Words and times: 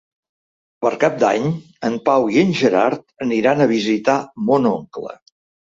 Per 0.85 0.91
Cap 1.03 1.19
d'Any 1.25 1.45
en 1.91 1.99
Pau 2.09 2.27
i 2.37 2.41
en 2.45 2.57
Gerard 2.63 3.07
aniran 3.27 3.63
a 3.69 3.73
visitar 3.77 4.21
mon 4.51 4.71
oncle. 4.77 5.19